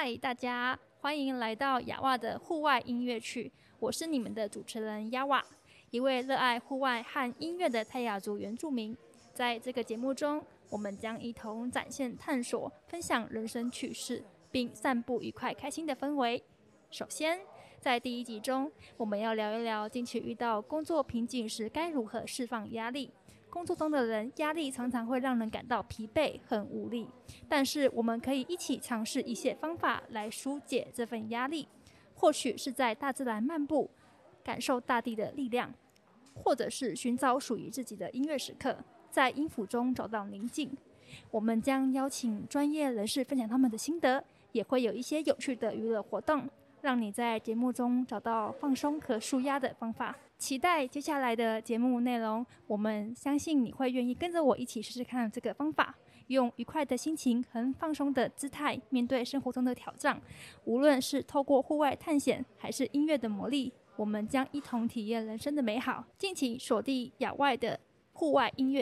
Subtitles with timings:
[0.00, 3.50] 嗨，大家欢迎来到雅瓦的户外音乐区，
[3.80, 5.44] 我是你们的主持人雅瓦，
[5.90, 8.96] 一位热爱户外和音乐的泰雅族原住民。
[9.34, 10.40] 在这个节目中，
[10.70, 14.22] 我们将一同展现、探索、分享人生趣事，
[14.52, 16.40] 并散布愉快、开心的氛围。
[16.92, 17.40] 首先，
[17.80, 23.10] 在第一集中，我们要聊一聊近期遇到工作瓶颈时该如何释放压力。
[23.50, 27.08] 工作中的人压力常常会让人感到疲惫、很无力，
[27.48, 31.66] 但是我们可以一起尝试一些方法来疏解这份压力。
[32.14, 33.88] 或许是在大自然漫步，
[34.42, 35.72] 感受大地的力量，
[36.34, 38.76] 或者是寻找属于自己的音乐时刻，
[39.10, 40.70] 在音符中找到宁静。
[41.30, 44.22] 我们将邀请专业人士分享他们的心得，
[44.52, 46.48] 也会有一些有趣的娱乐活动。
[46.80, 50.16] 让你在节目中找到放松和舒压的方法。
[50.38, 55.94] 期待接下来的节目内容，我们相信你会愿意跟着我一起试试看这个方法，
[56.28, 60.20] 用愉快的心情和放松的姿态面对生活中的挑战。
[60.64, 66.04] 无论是透过户外探险，还是音乐的魔力，我们将一同体验人生的美好。
[66.16, 67.80] 敬请锁定亚外的
[68.12, 68.76] 户外音乐。